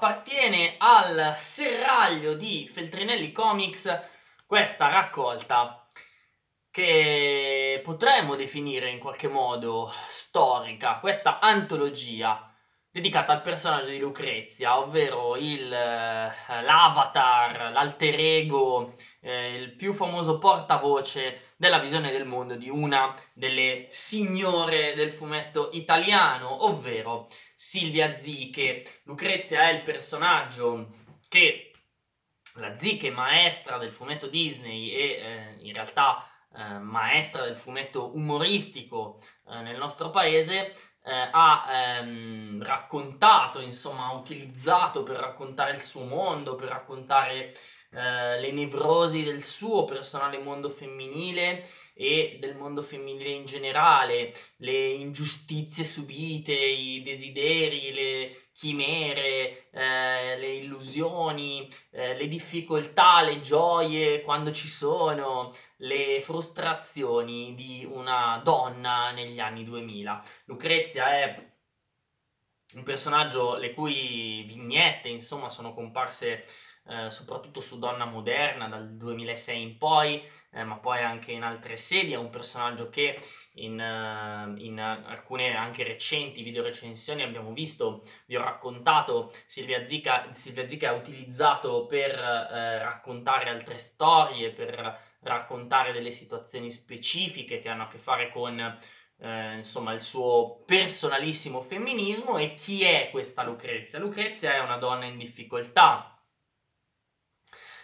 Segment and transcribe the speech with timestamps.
[0.00, 4.00] appartiene al serraglio di Feltrinelli Comics
[4.46, 5.86] questa raccolta
[6.70, 12.49] che potremmo definire in qualche modo storica, questa antologia
[12.90, 20.38] dedicata al personaggio di Lucrezia, ovvero il, eh, l'avatar, l'alter ego, eh, il più famoso
[20.38, 29.00] portavoce della visione del mondo di una delle signore del fumetto italiano, ovvero Silvia Ziche.
[29.04, 30.88] Lucrezia è il personaggio
[31.28, 31.70] che
[32.54, 39.20] la Ziche, maestra del fumetto Disney e eh, in realtà eh, maestra del fumetto umoristico
[39.48, 46.04] eh, nel nostro paese, eh, ha ehm, raccontato, insomma, ha utilizzato per raccontare il suo
[46.04, 47.54] mondo, per raccontare
[47.92, 54.90] eh, le nevrosi del suo personale mondo femminile e del mondo femminile in generale, le
[54.92, 59.99] ingiustizie subite, i desideri, le chimere, eh,
[60.90, 69.12] le illusioni, eh, le difficoltà, le gioie quando ci sono, le frustrazioni di una donna
[69.12, 70.22] negli anni 2000.
[70.46, 71.52] Lucrezia è
[72.74, 76.44] un personaggio le cui vignette, insomma, sono comparse
[76.90, 81.76] eh, soprattutto su Donna Moderna dal 2006 in poi, eh, ma poi anche in altre
[81.76, 83.16] sedi, è un personaggio che
[83.54, 90.32] in, uh, in alcune anche recenti video recensioni abbiamo visto, vi ho raccontato, Silvia Zica,
[90.32, 97.68] Silvia Zica ha utilizzato per uh, raccontare altre storie, per raccontare delle situazioni specifiche che
[97.68, 98.78] hanno a che fare con
[99.20, 103.98] eh, insomma il suo personalissimo femminismo e chi è questa Lucrezia?
[103.98, 106.18] Lucrezia è una donna in difficoltà,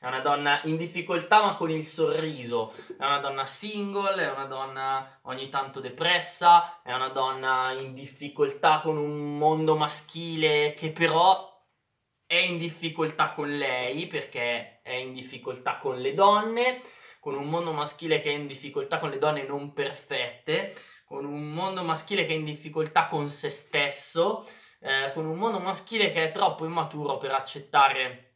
[0.00, 4.46] è una donna in difficoltà ma con il sorriso, è una donna single, è una
[4.46, 11.48] donna ogni tanto depressa, è una donna in difficoltà con un mondo maschile che però
[12.26, 16.80] è in difficoltà con lei perché è in difficoltà con le donne,
[17.20, 20.74] con un mondo maschile che è in difficoltà con le donne non perfette,
[21.10, 24.48] con un mondo maschile che è in difficoltà con se stesso,
[24.78, 28.34] eh, con un mondo maschile che è troppo immaturo per accettare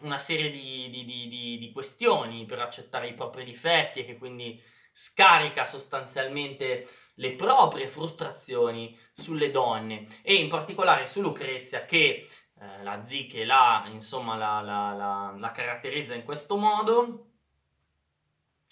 [0.00, 4.60] una serie di, di, di, di, questioni per accettare i propri difetti e che quindi
[4.92, 13.04] scarica sostanzialmente le proprie frustrazioni sulle donne e in particolare su Lucrezia che eh, la
[13.04, 17.26] Ziche la, insomma, la, la, la, la, caratterizza in questo modo.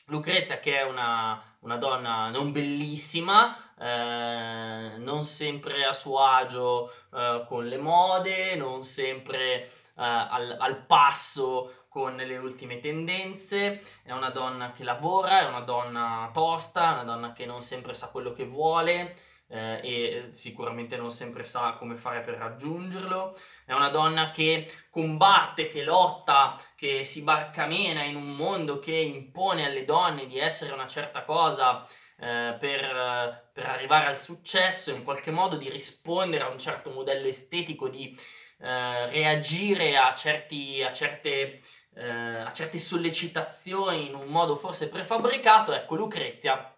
[0.06, 7.44] Lucrezia che è una, una donna non bellissima, eh, non sempre a suo agio eh,
[7.46, 14.30] con le mode, non sempre uh, al, al passo con le ultime tendenze, è una
[14.30, 18.32] donna che lavora, è una donna tosta, è una donna che non sempre sa quello
[18.32, 19.16] che vuole
[19.48, 25.66] eh, e sicuramente non sempre sa come fare per raggiungerlo, è una donna che combatte,
[25.66, 30.86] che lotta, che si barcamena in un mondo che impone alle donne di essere una
[30.86, 31.86] certa cosa
[32.18, 37.26] eh, per, per arrivare al successo, in qualche modo di rispondere a un certo modello
[37.26, 38.16] estetico di
[38.60, 41.62] eh, reagire a, certi, a, certe,
[41.94, 46.72] eh, a certe sollecitazioni in un modo forse prefabbricato, ecco Lucrezia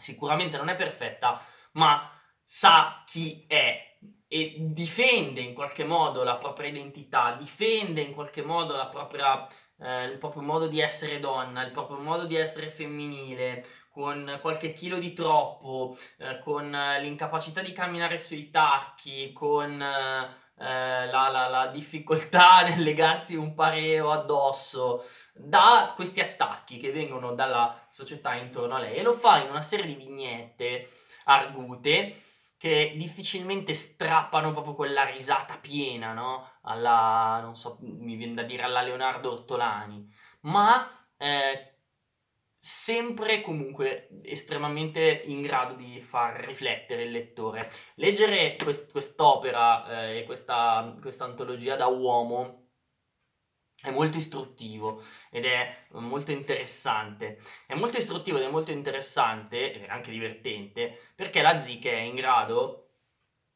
[0.00, 1.40] sicuramente non è perfetta,
[1.72, 2.10] ma
[2.44, 3.90] sa chi è
[4.32, 9.44] e difende in qualche modo la propria identità, difende in qualche modo la propria,
[9.80, 14.72] eh, il proprio modo di essere donna, il proprio modo di essere femminile, con qualche
[14.72, 21.48] chilo di troppo, eh, con l'incapacità di camminare sui tacchi, con eh, eh, la, la,
[21.48, 28.74] la, difficoltà nel legarsi un pareo addosso da questi attacchi che vengono dalla società intorno
[28.74, 30.90] a lei e lo fa in una serie di vignette
[31.24, 32.22] argute
[32.58, 36.46] che difficilmente strappano proprio quella risata piena, no?
[36.64, 40.06] Alla, non so, mi viene da dire alla Leonardo Ortolani,
[40.40, 41.79] ma eh,
[42.62, 47.70] sempre comunque estremamente in grado di far riflettere il lettore.
[47.94, 52.68] Leggere quest- quest'opera eh, e questa antologia da uomo
[53.82, 57.40] è molto istruttivo ed è molto interessante.
[57.66, 62.14] È molto istruttivo ed è molto interessante, e anche divertente, perché la Zik è in
[62.14, 62.89] grado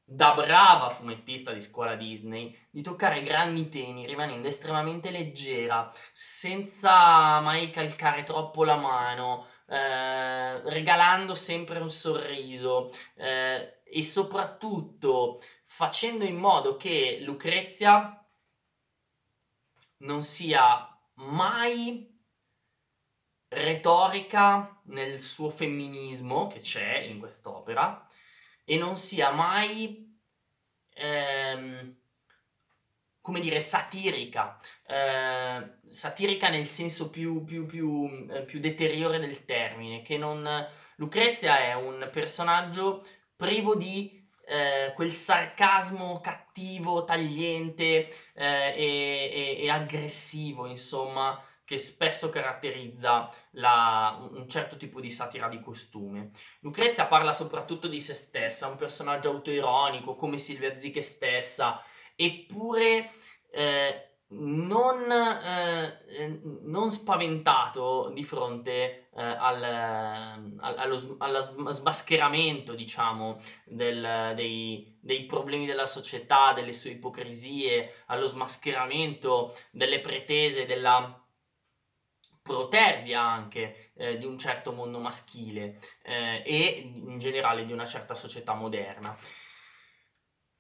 [0.05, 7.71] da brava fumettista di scuola Disney, di toccare grandi temi rimanendo estremamente leggera, senza mai
[7.71, 16.77] calcare troppo la mano, eh, regalando sempre un sorriso eh, e soprattutto facendo in modo
[16.77, 18.19] che Lucrezia
[19.99, 22.13] non sia mai
[23.49, 28.07] retorica nel suo femminismo che c'è in quest'opera,
[28.65, 30.19] e non sia mai
[30.95, 31.97] ehm,
[33.25, 40.03] come dire, satirica, eh, satirica nel senso più, più, più, eh, più deteriore del termine,
[40.03, 40.69] che non...
[40.97, 43.03] Lucrezia è un personaggio
[43.35, 52.29] privo di eh, quel sarcasmo cattivo, tagliente eh, e, e, e, aggressivo, insomma, che spesso
[52.29, 56.31] caratterizza la, un certo tipo di satira di costume.
[56.61, 61.83] Lucrezia parla soprattutto di se stessa, un personaggio autoironico, come Silvia Ziche stessa,
[62.15, 63.11] eppure
[63.51, 69.63] eh, non, eh, non, spaventato di fronte eh, al,
[70.59, 79.57] allo, allo, smascheramento, diciamo, del, dei, dei, problemi della società, delle sue ipocrisie, allo smascheramento
[79.71, 81.24] delle pretese, della
[82.45, 88.15] protervia anche eh, di un certo mondo maschile eh, e in generale di una certa
[88.15, 89.17] società moderna.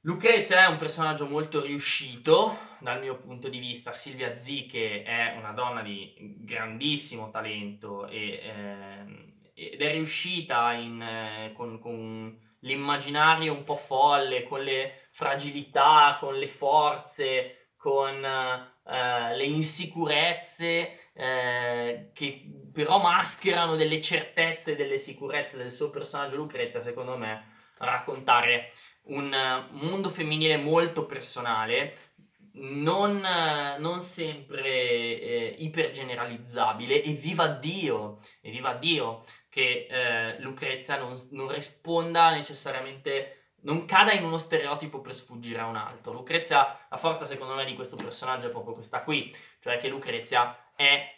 [0.00, 3.92] Lucrezia è un personaggio molto riuscito dal mio punto di vista.
[3.92, 11.52] Silvia Ziche è una donna di grandissimo talento e, eh, ed è riuscita in, eh,
[11.54, 18.24] con, con, l'immaginario un po' folle, con le fragilità, con le forze, con
[18.86, 26.36] eh, le insicurezze eh, che però mascherano delle certezze e delle sicurezze del suo personaggio
[26.36, 28.72] Lucrezia, secondo me, raccontare
[29.04, 29.30] un
[29.72, 31.96] mondo femminile molto personale,
[32.54, 33.20] non,
[33.78, 37.02] non sempre eh, ipergeneralizzabile.
[37.02, 44.12] E viva Dio, e viva Dio che eh, Lucrezia non, non, risponda necessariamente, non cada
[44.12, 46.12] in uno stereotipo per sfuggire a un altro.
[46.12, 50.72] Lucrezia, la forza secondo me di questo personaggio è proprio questa qui, cioè che Lucrezia
[50.74, 51.12] è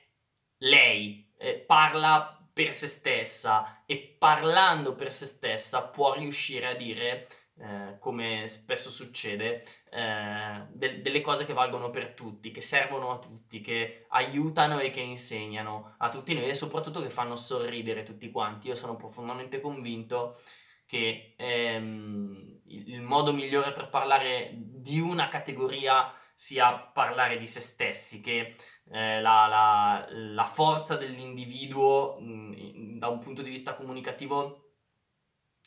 [0.59, 7.29] lei, eh, parla per se stessa e parlando per se stessa può riuscire a dire
[7.59, 13.19] eh, come spesso succede, eh, de- delle cose che valgono per tutti, che servono a
[13.19, 18.31] tutti, che aiutano e che insegnano a tutti noi e soprattutto che fanno sorridere tutti
[18.31, 18.69] quanti.
[18.69, 20.39] Io sono profondamente convinto
[20.87, 28.21] che ehm, il modo migliore per parlare di una categoria sia parlare di se stessi,
[28.21, 28.57] che
[28.91, 34.63] eh, la, la, la, forza dell'individuo mh, da un punto di vista comunicativo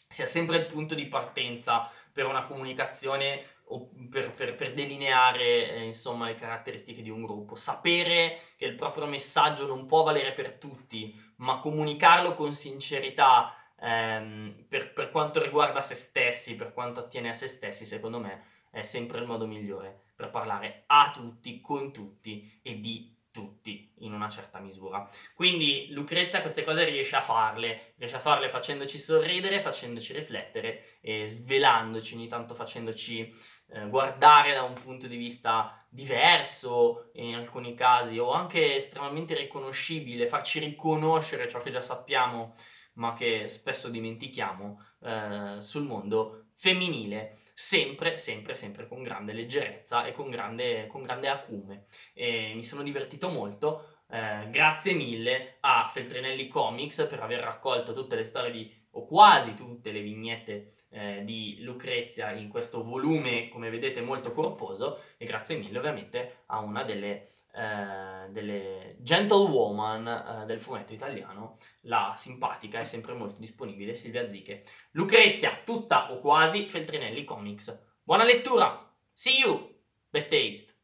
[0.07, 5.83] sia sempre il punto di partenza per una comunicazione o per, per, per delineare eh,
[5.85, 7.55] insomma le caratteristiche di un gruppo.
[7.55, 14.65] Sapere che il proprio messaggio non può valere per tutti, ma comunicarlo con sincerità ehm,
[14.67, 18.81] per, per quanto riguarda se stessi, per quanto attiene a se stessi, secondo me è
[18.83, 24.29] sempre il modo migliore per parlare a tutti, con tutti e di tutti in una
[24.29, 25.07] certa misura.
[25.33, 31.27] Quindi Lucrezia queste cose riesce a farle, riesce a farle facendoci sorridere, facendoci riflettere e
[31.27, 33.33] svelandoci, ogni tanto facendoci
[33.71, 40.27] eh, guardare da un punto di vista diverso in alcuni casi o anche estremamente riconoscibile,
[40.27, 42.55] farci riconoscere ciò che già sappiamo
[42.99, 50.11] ma che spesso dimentichiamo eh, sul mondo femminile, sempre, sempre, sempre con grande leggerezza e
[50.11, 51.85] con grande, con grande acume.
[52.13, 53.95] E mi sono divertito molto.
[54.09, 59.55] Eh, grazie mille a Feltrinelli Comics per aver raccolto tutte le storie di, o quasi
[59.55, 65.01] tutte le vignette eh, di Lucrezia in questo volume, come vedete, molto corposo.
[65.17, 72.13] E grazie mille ovviamente a una delle eh, delle gentlewoman eh, del fumetto italiano, la
[72.15, 74.65] simpatica e sempre molto disponibile Silvia Ziche.
[74.91, 77.87] Lucrezia, tutta o quasi Feltrinelli Comics.
[78.03, 78.95] Buona lettura!
[79.11, 79.81] See you!
[80.11, 80.78] Bad taste!